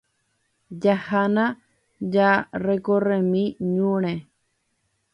Jahána 0.81 1.45
jarecorremi 2.13 3.43
ñúre. 3.73 4.13